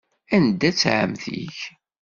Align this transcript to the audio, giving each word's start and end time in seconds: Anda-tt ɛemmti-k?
Anda-tt 0.35 0.87
ɛemmti-k? 0.99 1.57